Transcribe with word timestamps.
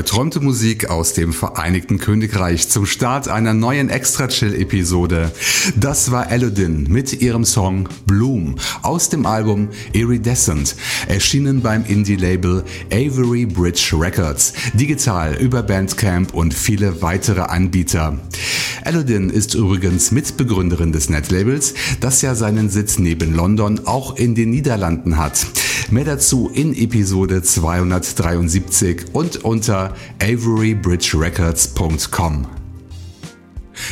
Verträumte 0.00 0.40
Musik 0.40 0.88
aus 0.88 1.12
dem 1.12 1.34
Vereinigten 1.34 1.98
Königreich 1.98 2.70
zum 2.70 2.86
Start 2.86 3.28
einer 3.28 3.52
neuen 3.52 3.90
Extra 3.90 4.28
Chill 4.28 4.54
Episode. 4.54 5.30
Das 5.76 6.10
war 6.10 6.32
Elodin 6.32 6.84
mit 6.84 7.20
ihrem 7.20 7.44
Song 7.44 7.86
Bloom 8.06 8.54
aus 8.80 9.10
dem 9.10 9.26
Album 9.26 9.68
Iridescent, 9.92 10.74
erschienen 11.06 11.60
beim 11.60 11.84
Indie-Label 11.84 12.64
Avery 12.90 13.44
Bridge 13.44 13.92
Records, 13.92 14.54
digital 14.72 15.34
über 15.34 15.62
Bandcamp 15.62 16.32
und 16.32 16.54
viele 16.54 17.02
weitere 17.02 17.42
Anbieter. 17.42 18.18
Elodin 18.86 19.28
ist 19.28 19.54
übrigens 19.54 20.12
Mitbegründerin 20.12 20.92
des 20.92 21.10
Netlabels, 21.10 21.74
das 22.00 22.22
ja 22.22 22.34
seinen 22.34 22.70
Sitz 22.70 22.98
neben 22.98 23.34
London 23.34 23.82
auch 23.84 24.16
in 24.16 24.34
den 24.34 24.48
Niederlanden 24.48 25.18
hat. 25.18 25.46
Mehr 25.90 26.04
dazu 26.04 26.48
in 26.54 26.72
Episode 26.72 27.42
273 27.42 29.06
und 29.12 29.44
unter 29.44 29.96
averybridgerecords.com. 30.22 32.46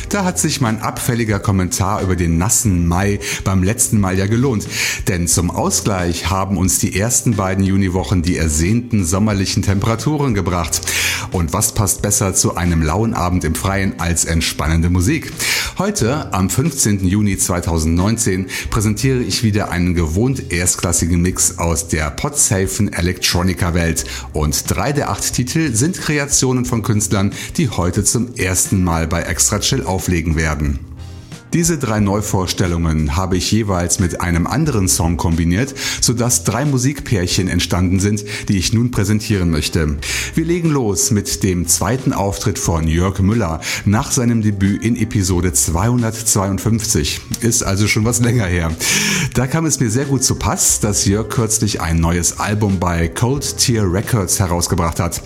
Da 0.07 0.23
hat 0.23 0.39
sich 0.39 0.61
mein 0.61 0.81
abfälliger 0.81 1.39
Kommentar 1.39 2.01
über 2.01 2.15
den 2.15 2.37
nassen 2.37 2.87
Mai 2.87 3.19
beim 3.43 3.63
letzten 3.63 3.99
Mal 3.99 4.17
ja 4.17 4.27
gelohnt. 4.27 4.65
Denn 5.09 5.27
zum 5.27 5.51
Ausgleich 5.51 6.29
haben 6.29 6.57
uns 6.57 6.79
die 6.79 6.97
ersten 6.97 7.35
beiden 7.35 7.65
Juniwochen 7.65 8.21
die 8.21 8.37
ersehnten 8.37 9.03
sommerlichen 9.03 9.61
Temperaturen 9.61 10.33
gebracht. 10.33 10.79
Und 11.31 11.53
was 11.53 11.73
passt 11.73 12.01
besser 12.01 12.33
zu 12.33 12.55
einem 12.55 12.81
lauen 12.81 13.13
Abend 13.13 13.43
im 13.43 13.55
Freien 13.55 13.99
als 13.99 14.25
entspannende 14.25 14.89
Musik? 14.89 15.31
Heute, 15.77 16.33
am 16.33 16.49
15. 16.49 17.05
Juni 17.05 17.37
2019, 17.37 18.47
präsentiere 18.69 19.19
ich 19.19 19.43
wieder 19.43 19.71
einen 19.71 19.93
gewohnt 19.93 20.51
erstklassigen 20.51 21.21
Mix 21.21 21.57
aus 21.57 21.87
der 21.87 22.09
podsafen 22.09 22.91
Electronica-Welt. 22.91 24.05
Und 24.33 24.63
drei 24.67 24.91
der 24.91 25.09
acht 25.09 25.33
Titel 25.33 25.73
sind 25.73 25.99
Kreationen 25.99 26.65
von 26.65 26.81
Künstlern, 26.81 27.31
die 27.57 27.69
heute 27.69 28.03
zum 28.03 28.35
ersten 28.35 28.83
Mal 28.83 29.07
bei 29.07 29.21
Extra 29.21 29.59
Chill 29.59 29.83
auflegen 29.83 30.35
werden. 30.35 30.88
Diese 31.53 31.79
drei 31.79 31.99
Neuvorstellungen 31.99 33.15
habe 33.15 33.35
ich 33.35 33.51
jeweils 33.51 33.99
mit 33.99 34.21
einem 34.21 34.45
anderen 34.45 34.87
Song 34.87 35.17
kombiniert, 35.17 35.73
sodass 35.99 36.43
drei 36.43 36.63
Musikpärchen 36.63 37.47
entstanden 37.47 37.99
sind, 37.99 38.23
die 38.49 38.59
ich 38.59 38.71
nun 38.71 38.91
präsentieren 38.91 39.49
möchte. 39.49 39.97
Wir 40.35 40.45
legen 40.45 40.69
los 40.69 41.09
mit 41.09 41.41
dem 41.41 41.67
zweiten 41.67 42.13
Auftritt 42.13 42.59
von 42.59 42.87
Jörg 42.87 43.17
Müller 43.19 43.61
nach 43.85 44.11
seinem 44.11 44.43
Debüt 44.43 44.83
in 44.83 44.95
Episode 44.95 45.51
252. 45.51 47.19
Ist 47.41 47.63
also 47.63 47.87
schon 47.87 48.05
was 48.05 48.19
länger 48.19 48.45
her. 48.45 48.71
Da 49.33 49.47
kam 49.47 49.65
es 49.65 49.79
mir 49.79 49.89
sehr 49.89 50.05
gut 50.05 50.23
zu 50.23 50.35
Pass, 50.35 50.79
dass 50.79 51.05
Jörg 51.05 51.29
kürzlich 51.29 51.81
ein 51.81 51.99
neues 51.99 52.39
Album 52.39 52.79
bei 52.79 53.07
Cold 53.07 53.57
Tier 53.57 53.91
Records 53.91 54.39
herausgebracht 54.39 54.99
hat. 54.99 55.19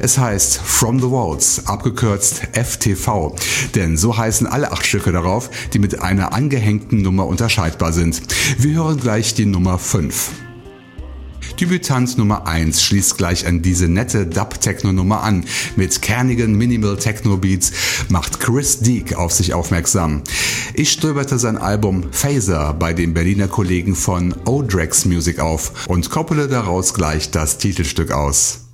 Es 0.00 0.18
heißt 0.18 0.58
From 0.58 0.98
the 0.98 1.10
Walls, 1.10 1.62
abgekürzt 1.66 2.42
FTV, 2.52 3.36
denn 3.76 3.96
so 3.96 4.16
heißen 4.16 4.46
alle 4.46 4.72
acht 4.72 4.84
Stücke 4.84 5.12
darauf, 5.12 5.50
die 5.74 5.78
mit 5.78 6.00
einer 6.00 6.32
angehängten 6.32 7.02
Nummer 7.02 7.26
unterscheidbar 7.26 7.92
sind. 7.92 8.22
Wir 8.58 8.74
hören 8.74 8.98
gleich 8.98 9.34
die 9.34 9.46
Nummer 9.46 9.78
5. 9.78 10.30
Debütant 11.60 12.16
Nummer 12.16 12.46
1 12.46 12.82
schließt 12.84 13.18
gleich 13.18 13.44
an 13.46 13.62
diese 13.62 13.88
nette 13.88 14.26
Dub-Techno-Nummer 14.26 15.22
an. 15.22 15.44
Mit 15.74 16.02
kernigen 16.02 16.54
Minimal 16.54 16.96
Techno 16.96 17.36
Beats 17.36 17.72
macht 18.08 18.38
Chris 18.38 18.78
Deek 18.78 19.16
auf 19.16 19.32
sich 19.32 19.54
aufmerksam. 19.54 20.22
Ich 20.74 20.92
stöberte 20.92 21.38
sein 21.38 21.56
Album 21.56 22.12
Phaser 22.12 22.74
bei 22.74 22.92
den 22.92 23.12
Berliner 23.12 23.48
Kollegen 23.48 23.96
von 23.96 24.34
Odrex 24.44 25.04
Music 25.04 25.40
auf 25.40 25.88
und 25.88 26.10
koppele 26.10 26.46
daraus 26.46 26.94
gleich 26.94 27.32
das 27.32 27.58
Titelstück 27.58 28.12
aus. 28.12 28.68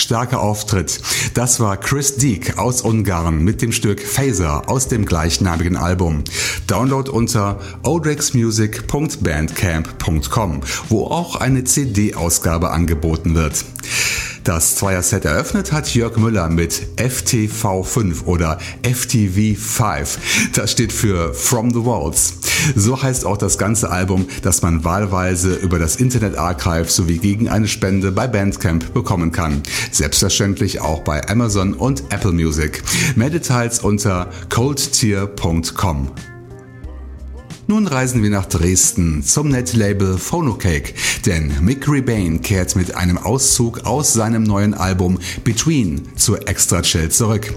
Starker 0.00 0.40
Auftritt. 0.40 1.00
Das 1.34 1.60
war 1.60 1.76
Chris 1.76 2.16
Deek 2.16 2.58
aus 2.58 2.80
Ungarn 2.82 3.44
mit 3.44 3.62
dem 3.62 3.70
Stück 3.72 4.00
Phaser 4.00 4.68
aus 4.68 4.88
dem 4.88 5.04
gleichnamigen 5.04 5.76
Album. 5.76 6.24
Download 6.66 7.08
unter 7.10 7.60
odrexmusic.bandcamp.com, 7.82 10.60
wo 10.88 11.04
auch 11.06 11.36
eine 11.36 11.64
CD-Ausgabe 11.64 12.70
angeboten 12.70 13.34
wird. 13.34 13.64
Das 14.44 14.76
Zweier-Set 14.76 15.26
eröffnet 15.26 15.70
hat 15.70 15.94
Jörg 15.94 16.16
Müller 16.16 16.48
mit 16.48 16.86
FTV5 16.96 18.24
oder 18.24 18.58
FTV5. 18.82 20.18
Das 20.54 20.72
steht 20.72 20.92
für 20.92 21.34
From 21.34 21.70
the 21.70 21.84
Walls. 21.84 22.39
So 22.74 23.02
heißt 23.02 23.26
auch 23.26 23.36
das 23.36 23.58
ganze 23.58 23.90
Album, 23.90 24.26
das 24.42 24.62
man 24.62 24.84
wahlweise 24.84 25.54
über 25.54 25.78
das 25.78 25.96
Internet 25.96 26.36
Archive 26.36 26.86
sowie 26.88 27.18
gegen 27.18 27.48
eine 27.48 27.68
Spende 27.68 28.12
bei 28.12 28.26
Bandcamp 28.26 28.92
bekommen 28.92 29.32
kann. 29.32 29.62
Selbstverständlich 29.90 30.80
auch 30.80 31.00
bei 31.00 31.28
Amazon 31.28 31.74
und 31.74 32.04
Apple 32.10 32.32
Music. 32.32 32.82
Mehr 33.16 33.30
Details 33.30 33.80
unter 33.80 34.30
coldtier.com. 34.48 36.10
Nun 37.70 37.86
reisen 37.86 38.24
wir 38.24 38.30
nach 38.30 38.46
Dresden 38.46 39.22
zum 39.22 39.48
Netlabel 39.48 40.18
Phonocake, 40.18 40.92
denn 41.24 41.52
Mick 41.60 41.88
Rebane 41.88 42.40
kehrt 42.40 42.74
mit 42.74 42.96
einem 42.96 43.16
Auszug 43.16 43.86
aus 43.86 44.12
seinem 44.12 44.42
neuen 44.42 44.74
Album 44.74 45.20
Between 45.44 46.02
zur 46.16 46.48
Extra 46.48 46.82
Chill 46.82 47.10
zurück. 47.10 47.54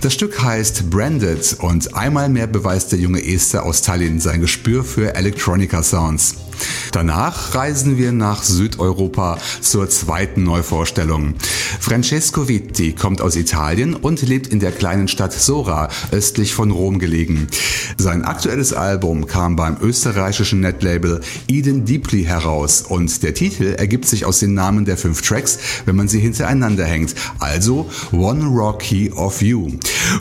Das 0.00 0.12
Stück 0.12 0.42
heißt 0.42 0.90
Branded 0.90 1.56
und 1.60 1.94
einmal 1.94 2.28
mehr 2.28 2.46
beweist 2.46 2.92
der 2.92 2.98
junge 2.98 3.24
Esther 3.24 3.64
aus 3.64 3.82
Tallinn 3.82 4.20
sein 4.20 4.40
Gespür 4.40 4.84
für 4.84 5.14
Electronica 5.14 5.82
Sounds. 5.82 6.45
Danach 6.92 7.54
reisen 7.54 7.98
wir 7.98 8.12
nach 8.12 8.42
Südeuropa 8.42 9.38
zur 9.60 9.88
zweiten 9.90 10.44
Neuvorstellung. 10.44 11.34
Francesco 11.80 12.48
Vitti 12.48 12.92
kommt 12.92 13.20
aus 13.20 13.36
Italien 13.36 13.94
und 13.94 14.22
lebt 14.22 14.46
in 14.46 14.60
der 14.60 14.72
kleinen 14.72 15.08
Stadt 15.08 15.32
Sora, 15.32 15.88
östlich 16.10 16.54
von 16.54 16.70
Rom 16.70 16.98
gelegen. 16.98 17.48
Sein 17.98 18.24
aktuelles 18.24 18.72
Album 18.72 19.26
kam 19.26 19.56
beim 19.56 19.76
österreichischen 19.80 20.60
Netlabel 20.60 21.20
Eden 21.48 21.84
Deeply 21.84 22.24
heraus 22.24 22.82
und 22.82 23.22
der 23.22 23.34
Titel 23.34 23.74
ergibt 23.76 24.06
sich 24.06 24.24
aus 24.24 24.38
den 24.38 24.54
Namen 24.54 24.84
der 24.84 24.96
fünf 24.96 25.22
Tracks, 25.22 25.58
wenn 25.84 25.96
man 25.96 26.08
sie 26.08 26.20
hintereinander 26.20 26.84
hängt. 26.84 27.14
Also 27.38 27.90
One 28.12 28.46
Rocky 28.46 29.12
of 29.12 29.42
You. 29.42 29.72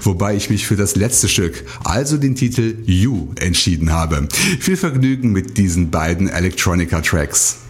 Wobei 0.04 0.36
ich 0.36 0.50
mich 0.50 0.66
für 0.68 0.76
das 0.76 0.96
letzte 0.96 1.28
Stück, 1.28 1.66
also 1.84 2.18
den 2.18 2.36
Titel 2.36 2.76
You, 2.86 3.28
entschieden 3.40 3.92
habe. 3.92 4.28
Viel 4.60 4.78
Vergnügen 4.78 5.32
mit 5.32 5.58
diesen 5.58 5.92
beiden 5.92 6.25
Electronica 6.30 7.02
tracks. 7.02 7.65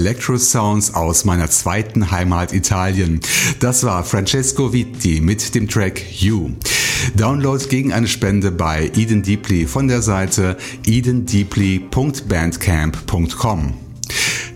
Electro 0.00 0.36
Sounds 0.38 0.94
aus 0.94 1.26
meiner 1.26 1.50
zweiten 1.50 2.10
Heimat 2.10 2.54
Italien. 2.54 3.20
Das 3.58 3.84
war 3.84 4.02
Francesco 4.02 4.72
Vitti 4.72 5.20
mit 5.20 5.54
dem 5.54 5.68
Track 5.68 6.00
You. 6.18 6.52
Download 7.16 7.62
gegen 7.66 7.92
eine 7.92 8.08
Spende 8.08 8.50
bei 8.50 8.90
Eden 8.96 9.22
Deeply 9.22 9.66
von 9.66 9.88
der 9.88 10.00
Seite 10.00 10.56
edendeeply.bandcamp.com. 10.86 13.74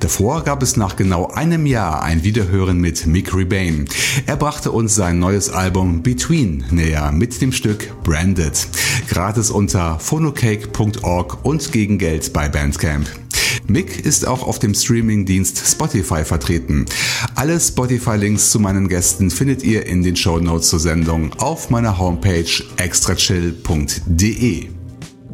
Davor 0.01 0.45
gab 0.45 0.63
es 0.63 0.79
nach 0.79 0.97
genau 0.97 1.29
einem 1.29 1.67
Jahr 1.67 2.03
ein 2.03 2.25
Wiederhören 2.25 2.81
mit 2.81 3.07
Mick 3.07 3.35
Rebane. 3.35 3.85
Er 4.25 4.37
brachte 4.37 4.73
uns 4.73 4.95
sein 4.95 5.19
neues 5.19 5.51
Album 5.51 6.03
Between 6.03 6.65
näher 6.71 7.13
mit 7.13 7.43
dem 7.43 7.53
Stück 7.53 7.93
Branded. 8.03 8.67
Gratis 9.11 9.51
unter 9.51 9.99
phonocake.org 9.99 11.45
und 11.45 11.71
gegen 11.71 11.99
Geld 11.99 12.33
bei 12.33 12.49
Bandcamp. 12.49 13.24
Mick 13.67 14.05
ist 14.05 14.27
auch 14.27 14.47
auf 14.47 14.59
dem 14.59 14.75
Streamingdienst 14.75 15.63
Spotify 15.67 16.25
vertreten. 16.25 16.87
Alle 17.35 17.59
Spotify-Links 17.59 18.51
zu 18.51 18.61
meinen 18.61 18.89
Gästen 18.89 19.31
findet 19.31 19.63
ihr 19.63 19.87
in 19.87 20.03
den 20.03 20.17
Show 20.17 20.39
Notes 20.39 20.69
zur 20.69 20.81
Sendung 20.81 21.33
auf 21.35 21.71
meiner 21.71 21.99
Homepage 21.99 22.45
extrachill.de. 22.77 24.74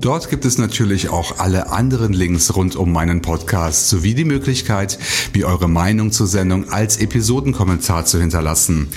Dort 0.01 0.30
gibt 0.30 0.46
es 0.46 0.57
natürlich 0.57 1.11
auch 1.11 1.40
alle 1.40 1.70
anderen 1.70 2.14
Links 2.14 2.57
rund 2.57 2.74
um 2.74 2.90
meinen 2.90 3.20
Podcast 3.20 3.90
sowie 3.90 4.14
die 4.14 4.24
Möglichkeit, 4.24 4.98
mir 5.34 5.46
eure 5.46 5.68
Meinung 5.68 6.11
zur 6.11 6.26
Sendung 6.26 6.70
als 6.70 6.96
Episodenkommentar 6.96 8.07
zu 8.07 8.18
hinterlassen. 8.18 8.88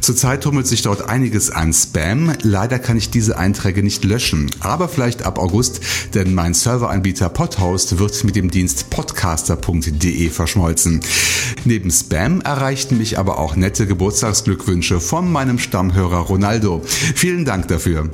Zurzeit 0.00 0.42
tummelt 0.42 0.66
sich 0.66 0.82
dort 0.82 1.08
einiges 1.08 1.52
an 1.52 1.72
Spam. 1.72 2.32
Leider 2.42 2.80
kann 2.80 2.96
ich 2.96 3.10
diese 3.10 3.38
Einträge 3.38 3.84
nicht 3.84 4.04
löschen, 4.04 4.50
aber 4.58 4.88
vielleicht 4.88 5.22
ab 5.22 5.38
August, 5.38 5.80
denn 6.14 6.34
mein 6.34 6.54
Serveranbieter 6.54 7.28
Podhost 7.28 8.00
wird 8.00 8.24
mit 8.24 8.34
dem 8.34 8.50
Dienst 8.50 8.90
podcaster.de 8.90 10.28
verschmolzen. 10.30 11.00
Neben 11.66 11.92
Spam 11.92 12.40
erreichten 12.40 12.98
mich 12.98 13.16
aber 13.16 13.38
auch 13.38 13.54
nette 13.54 13.86
Geburtstagsglückwünsche 13.86 14.98
von 14.98 15.30
meinem 15.30 15.60
Stammhörer 15.60 16.18
Ronaldo. 16.18 16.82
Vielen 17.14 17.44
Dank 17.44 17.68
dafür. 17.68 18.10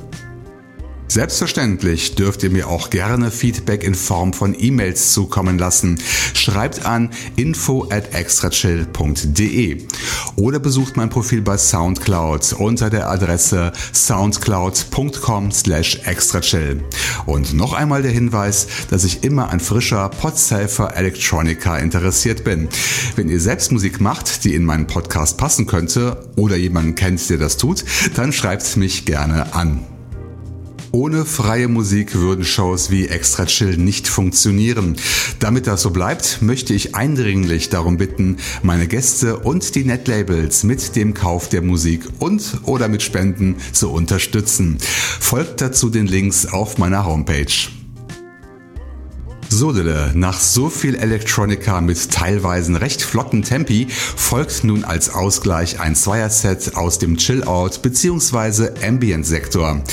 Selbstverständlich 1.07 2.15
dürft 2.15 2.43
ihr 2.43 2.49
mir 2.49 2.67
auch 2.67 2.89
gerne 2.89 3.31
Feedback 3.31 3.83
in 3.83 3.95
Form 3.95 4.33
von 4.33 4.55
E-Mails 4.57 5.13
zukommen 5.13 5.57
lassen. 5.57 5.99
Schreibt 6.33 6.85
an 6.85 7.11
info 7.35 7.87
at 7.89 8.13
extrachill.de 8.13 9.85
oder 10.35 10.59
besucht 10.59 10.97
mein 10.97 11.09
Profil 11.09 11.41
bei 11.41 11.57
Soundcloud 11.57 12.53
unter 12.53 12.89
der 12.89 13.09
Adresse 13.09 13.71
soundcloud.com 13.93 15.51
slash 15.51 16.01
extrachill. 16.05 16.83
Und 17.25 17.53
noch 17.53 17.73
einmal 17.73 18.01
der 18.01 18.11
Hinweis, 18.11 18.67
dass 18.89 19.03
ich 19.03 19.23
immer 19.23 19.51
an 19.51 19.59
frischer 19.59 20.09
Podsafer 20.09 20.95
Electronica 20.95 21.77
interessiert 21.77 22.43
bin. 22.43 22.67
Wenn 23.15 23.29
ihr 23.29 23.39
selbst 23.39 23.71
Musik 23.71 24.01
macht, 24.01 24.43
die 24.43 24.55
in 24.55 24.65
meinen 24.65 24.87
Podcast 24.87 25.37
passen 25.37 25.65
könnte 25.65 26.27
oder 26.35 26.55
jemanden 26.55 26.95
kennt, 26.95 27.29
der 27.29 27.37
das 27.37 27.57
tut, 27.57 27.85
dann 28.15 28.33
schreibt 28.33 28.75
mich 28.75 29.05
gerne 29.05 29.53
an. 29.53 29.94
Ohne 30.95 31.25
freie 31.25 31.67
Musik 31.67 32.15
würden 32.15 32.45
Shows 32.45 32.89
wie 32.89 33.09
Extra 33.09 33.45
Chill 33.45 33.75
nicht 33.75 34.07
funktionieren. 34.07 34.95
Damit 35.39 35.67
das 35.67 35.81
so 35.81 35.89
bleibt, 35.89 36.41
möchte 36.41 36.73
ich 36.73 36.95
eindringlich 36.95 37.67
darum 37.67 37.97
bitten, 37.97 38.37
meine 38.63 38.87
Gäste 38.87 39.39
und 39.39 39.75
die 39.75 39.83
Netlabels 39.83 40.63
mit 40.63 40.95
dem 40.95 41.13
Kauf 41.13 41.49
der 41.49 41.61
Musik 41.61 42.05
und 42.19 42.61
oder 42.63 42.87
mit 42.87 43.01
Spenden 43.01 43.57
zu 43.73 43.91
unterstützen. 43.91 44.77
Folgt 44.79 45.59
dazu 45.59 45.89
den 45.89 46.07
Links 46.07 46.45
auf 46.45 46.77
meiner 46.77 47.05
Homepage. 47.05 47.67
Sodele, 49.49 50.11
nach 50.15 50.39
so 50.39 50.69
viel 50.69 50.95
Elektronika 50.95 51.81
mit 51.81 52.09
teilweise 52.09 52.79
recht 52.79 53.01
flotten 53.01 53.43
Tempi 53.43 53.87
folgt 53.89 54.63
nun 54.63 54.85
als 54.85 55.09
Ausgleich 55.09 55.81
ein 55.81 55.93
Zweierset 55.93 56.77
aus 56.77 56.99
dem 56.99 57.17
Chill-Out 57.17 57.81
bzw. 57.81 58.69
Ambient-Sektor. 58.81 59.83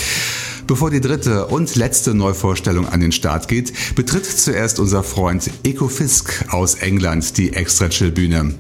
Bevor 0.66 0.90
die 0.90 1.00
dritte 1.00 1.46
und 1.46 1.74
letzte 1.76 2.14
Neuvorstellung 2.14 2.88
an 2.88 3.00
den 3.00 3.12
Start 3.12 3.48
geht, 3.48 3.72
betritt 3.94 4.26
zuerst 4.26 4.78
unser 4.78 5.02
Freund 5.02 5.50
Eko 5.64 5.88
Fisk 5.88 6.44
aus 6.50 6.74
England 6.76 7.36
die 7.36 7.52
Extra 7.52 7.88
Chill 7.88 8.10
Bühne. 8.10 8.54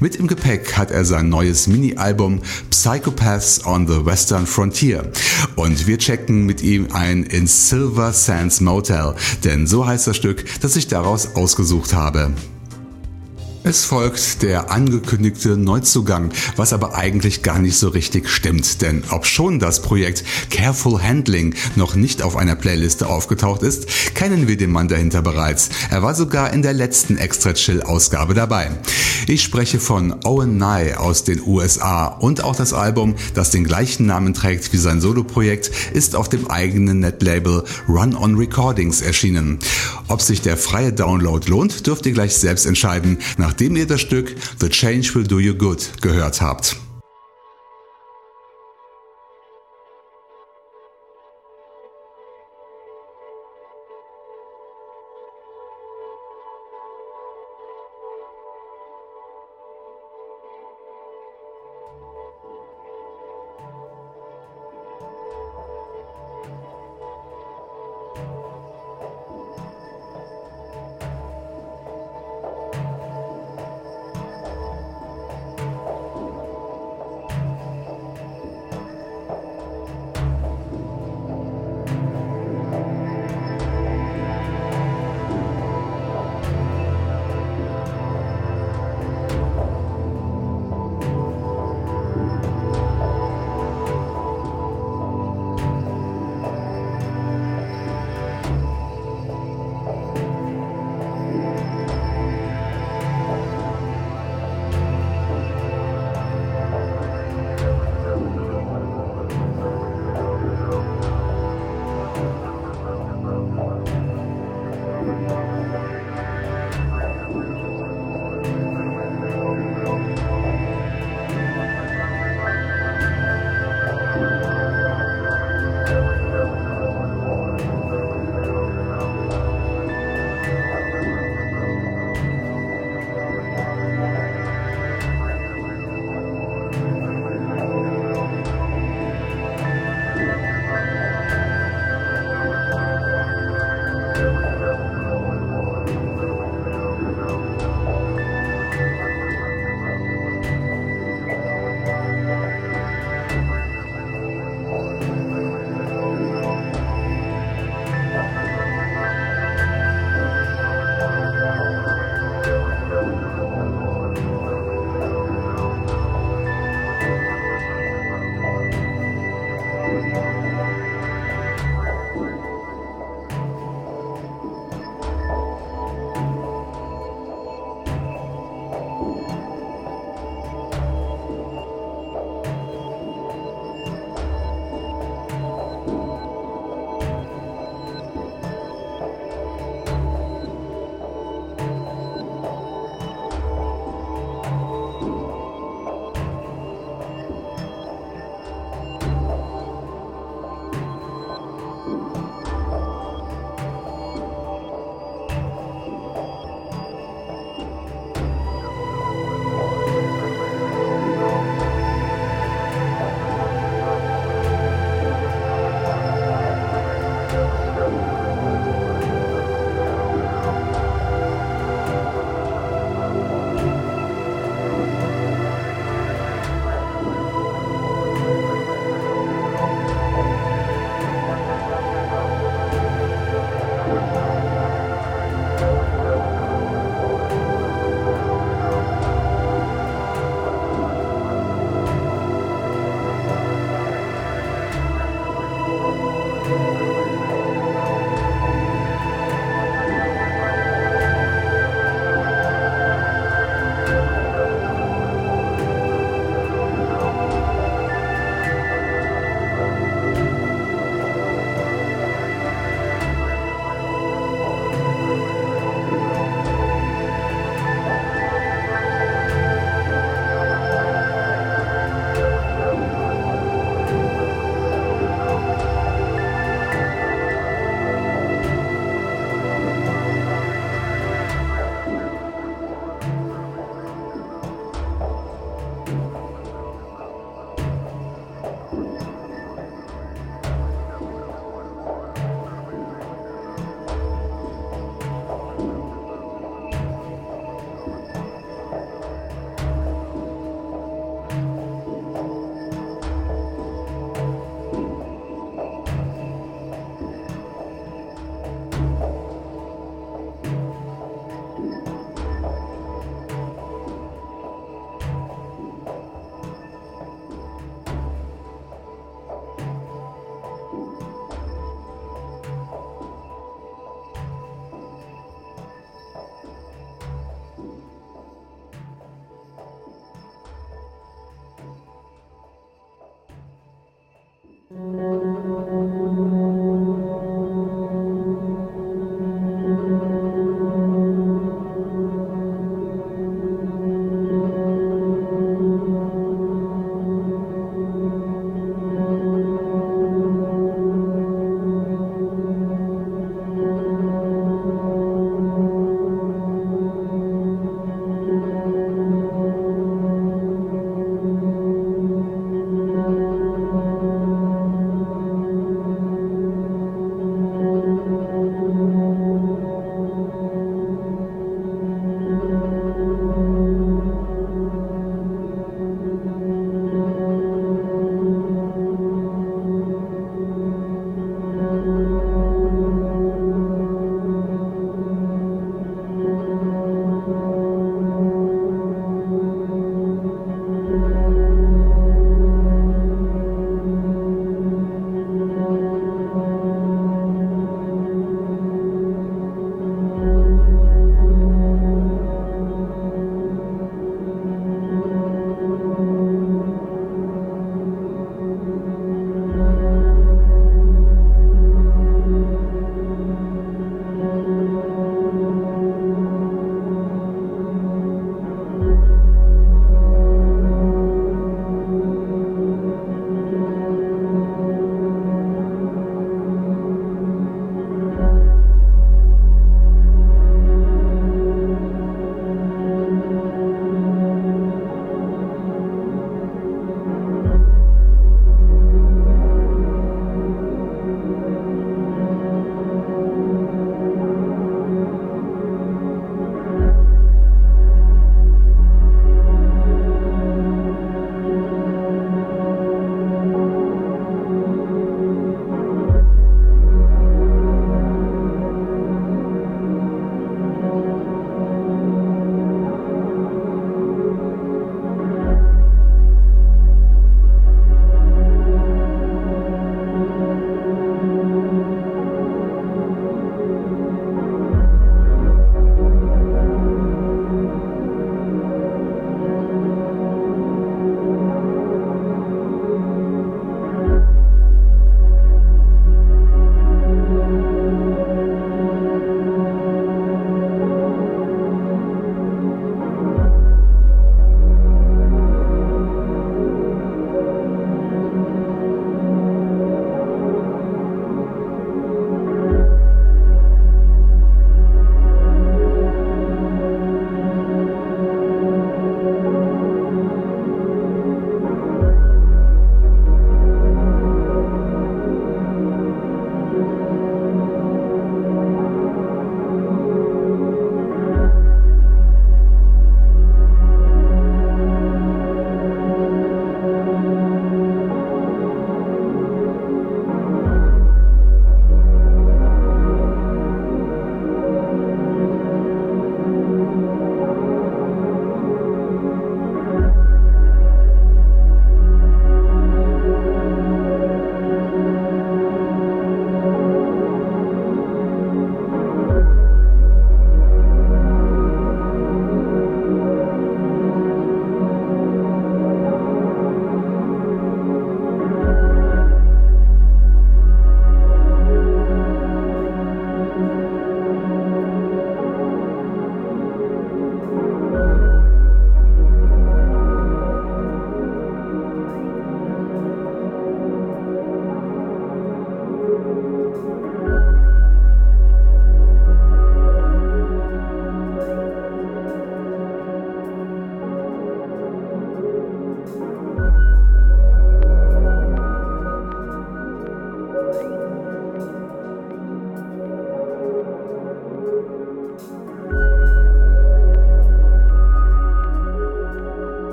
Mit 0.00 0.16
im 0.16 0.26
Gepäck 0.26 0.78
hat 0.78 0.90
er 0.90 1.04
sein 1.04 1.28
neues 1.28 1.66
Mini-Album 1.66 2.40
Psychopaths 2.70 3.66
on 3.66 3.86
the 3.86 4.06
Western 4.06 4.46
Frontier. 4.46 5.10
Und 5.56 5.86
wir 5.86 5.98
checken 5.98 6.46
mit 6.46 6.62
ihm 6.62 6.88
ein 6.92 7.24
in 7.24 7.46
Silver 7.46 8.12
Sands 8.12 8.60
Motel, 8.60 9.14
denn 9.44 9.66
so 9.66 9.86
heißt 9.86 10.06
das 10.06 10.16
Stück, 10.16 10.44
das 10.62 10.76
ich 10.76 10.88
daraus 10.88 11.34
ausgesucht 11.34 11.92
habe. 11.92 12.30
Es 13.62 13.84
folgt 13.84 14.42
der 14.42 14.70
angekündigte 14.70 15.58
Neuzugang, 15.58 16.30
was 16.56 16.72
aber 16.72 16.94
eigentlich 16.94 17.42
gar 17.42 17.58
nicht 17.58 17.76
so 17.76 17.88
richtig 17.88 18.30
stimmt, 18.30 18.80
denn 18.80 19.04
ob 19.10 19.26
schon 19.26 19.58
das 19.58 19.82
Projekt 19.82 20.24
Careful 20.48 21.02
Handling 21.02 21.54
noch 21.76 21.94
nicht 21.94 22.22
auf 22.22 22.36
einer 22.36 22.56
Playliste 22.56 23.06
aufgetaucht 23.06 23.62
ist, 23.62 24.14
kennen 24.14 24.48
wir 24.48 24.56
den 24.56 24.72
Mann 24.72 24.88
dahinter 24.88 25.20
bereits. 25.20 25.68
Er 25.90 26.02
war 26.02 26.14
sogar 26.14 26.54
in 26.54 26.62
der 26.62 26.72
letzten 26.72 27.18
Extra 27.18 27.52
Chill 27.52 27.82
Ausgabe 27.82 28.32
dabei. 28.32 28.70
Ich 29.26 29.42
spreche 29.42 29.78
von 29.78 30.24
Owen 30.24 30.56
Nye 30.56 30.98
aus 30.98 31.24
den 31.24 31.42
USA 31.46 32.06
und 32.06 32.42
auch 32.42 32.56
das 32.56 32.72
Album, 32.72 33.14
das 33.34 33.50
den 33.50 33.64
gleichen 33.64 34.06
Namen 34.06 34.32
trägt 34.32 34.72
wie 34.72 34.78
sein 34.78 35.02
Soloprojekt, 35.02 35.70
ist 35.92 36.16
auf 36.16 36.30
dem 36.30 36.50
eigenen 36.50 37.00
Netlabel 37.00 37.64
Run 37.86 38.16
On 38.16 38.36
Recordings 38.36 39.02
erschienen. 39.02 39.58
Ob 40.08 40.22
sich 40.22 40.40
der 40.40 40.56
freie 40.56 40.92
Download 40.92 41.46
lohnt, 41.48 41.86
dürft 41.86 42.06
ihr 42.06 42.12
gleich 42.12 42.34
selbst 42.34 42.64
entscheiden, 42.64 43.18
nachdem 43.50 43.74
ihr 43.74 43.86
das 43.86 44.00
Stück 44.00 44.36
The 44.60 44.68
Change 44.68 45.12
Will 45.16 45.26
Do 45.26 45.40
You 45.40 45.54
Good 45.54 46.00
gehört 46.00 46.40
habt. 46.40 46.76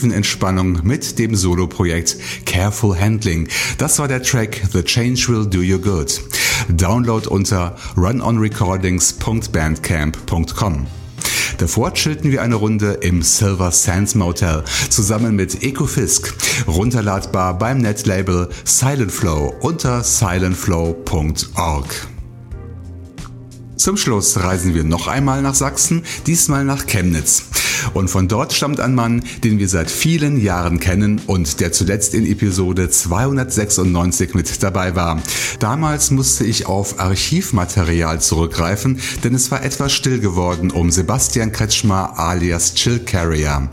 Tiefen 0.00 0.12
Entspannung 0.12 0.78
mit 0.82 1.18
dem 1.18 1.34
Soloprojekt 1.34 2.16
Careful 2.46 2.98
Handling. 2.98 3.48
Das 3.76 3.98
war 3.98 4.08
der 4.08 4.22
Track 4.22 4.62
The 4.72 4.82
Change 4.82 5.28
Will 5.28 5.44
Do 5.44 5.60
You 5.60 5.78
Good. 5.78 6.22
Download 6.70 7.28
unter 7.28 7.76
runonrecordings.bandcamp.com. 7.98 10.86
Davor 11.58 11.92
chillten 11.92 12.32
wir 12.32 12.40
eine 12.40 12.54
Runde 12.54 12.92
im 13.02 13.20
Silver 13.20 13.72
Sands 13.72 14.14
Motel 14.14 14.64
zusammen 14.88 15.36
mit 15.36 15.62
Ecofisk, 15.62 16.32
runterladbar 16.66 17.58
beim 17.58 17.76
Netlabel 17.76 18.48
Silentflow 18.64 19.54
unter 19.60 20.02
silentflow.org. 20.02 22.06
Zum 23.76 23.98
Schluss 23.98 24.38
reisen 24.38 24.74
wir 24.74 24.84
noch 24.84 25.08
einmal 25.08 25.42
nach 25.42 25.54
Sachsen, 25.54 26.04
diesmal 26.26 26.64
nach 26.64 26.86
Chemnitz. 26.86 27.42
Und 27.94 28.08
von 28.08 28.28
dort 28.28 28.52
stammt 28.52 28.80
ein 28.80 28.94
Mann, 28.94 29.22
den 29.44 29.58
wir 29.58 29.68
seit 29.68 29.90
vielen 29.90 30.40
Jahren 30.40 30.80
kennen 30.80 31.20
und 31.26 31.60
der 31.60 31.72
zuletzt 31.72 32.14
in 32.14 32.26
Episode 32.26 32.90
296 32.90 34.34
mit 34.34 34.62
dabei 34.62 34.94
war. 34.94 35.22
Damals 35.58 36.10
musste 36.10 36.44
ich 36.44 36.66
auf 36.66 36.98
Archivmaterial 37.00 38.20
zurückgreifen, 38.20 39.00
denn 39.24 39.34
es 39.34 39.50
war 39.50 39.62
etwas 39.62 39.92
still 39.92 40.20
geworden 40.20 40.70
um 40.70 40.90
Sebastian 40.90 41.52
Kretschmer 41.52 42.18
alias 42.18 42.74
Chill 42.74 43.00
Carrier. 43.00 43.68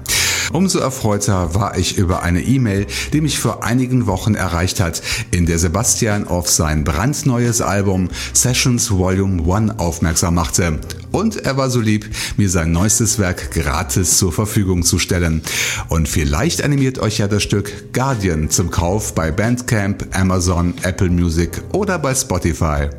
Umso 0.53 0.79
erfreuter 0.79 1.55
war 1.55 1.77
ich 1.77 1.97
über 1.97 2.23
eine 2.23 2.41
E-Mail, 2.41 2.87
die 3.11 3.21
mich 3.21 3.39
vor 3.39 3.63
einigen 3.63 4.07
Wochen 4.07 4.35
erreicht 4.35 4.79
hat, 4.79 5.01
in 5.31 5.45
der 5.45 5.59
Sebastian 5.59 6.27
auf 6.27 6.49
sein 6.49 6.83
brandneues 6.83 7.61
Album 7.61 8.09
Sessions 8.33 8.91
Volume 8.91 9.43
1 9.53 9.79
aufmerksam 9.79 10.35
machte. 10.35 10.79
Und 11.11 11.37
er 11.37 11.57
war 11.57 11.69
so 11.69 11.81
lieb, 11.81 12.09
mir 12.37 12.49
sein 12.49 12.71
neuestes 12.71 13.19
Werk 13.19 13.51
gratis 13.51 14.17
zur 14.17 14.31
Verfügung 14.31 14.83
zu 14.83 14.99
stellen. 14.99 15.41
Und 15.89 16.07
vielleicht 16.07 16.63
animiert 16.63 16.99
euch 16.99 17.17
ja 17.17 17.27
das 17.27 17.43
Stück 17.43 17.93
Guardian 17.93 18.49
zum 18.49 18.71
Kauf 18.71 19.15
bei 19.15 19.31
Bandcamp, 19.31 20.07
Amazon, 20.13 20.73
Apple 20.83 21.09
Music 21.09 21.61
oder 21.73 21.99
bei 21.99 22.15
Spotify. 22.15 22.89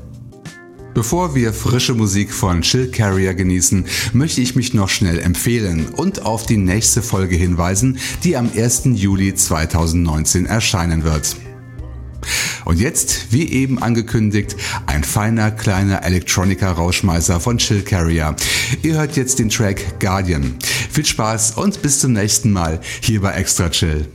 Bevor 0.99 1.37
wir 1.37 1.53
frische 1.53 1.95
Musik 1.95 2.35
von 2.35 2.63
Chill 2.63 2.91
Carrier 2.91 3.33
genießen, 3.35 3.87
möchte 4.15 4.41
ich 4.41 4.57
mich 4.57 4.75
noch 4.75 4.89
schnell 4.89 5.21
empfehlen 5.21 5.91
und 5.91 6.27
auf 6.27 6.45
die 6.45 6.57
nächste 6.57 7.03
Folge 7.03 7.37
hinweisen, 7.37 8.01
die 8.25 8.37
am 8.37 8.51
1. 8.53 8.83
Juli 8.95 9.33
2019 9.33 10.47
erscheinen 10.47 11.05
wird. 11.05 11.37
Und 12.65 12.81
jetzt, 12.81 13.31
wie 13.31 13.49
eben 13.49 13.81
angekündigt, 13.81 14.57
ein 14.87 15.05
feiner 15.05 15.53
kleiner 15.53 16.03
Electronica-Rauschmeißer 16.03 17.39
von 17.39 17.59
Chill 17.59 17.83
Carrier. 17.83 18.35
Ihr 18.83 18.95
hört 18.95 19.17
jetzt 19.17 19.39
den 19.39 19.51
Track 19.51 20.01
Guardian. 20.01 20.57
Viel 20.91 21.07
Spaß 21.07 21.59
und 21.59 21.81
bis 21.81 22.01
zum 22.01 22.13
nächsten 22.13 22.51
Mal 22.51 22.81
hier 23.03 23.21
bei 23.21 23.35
Extra 23.35 23.71
Chill. 23.71 24.09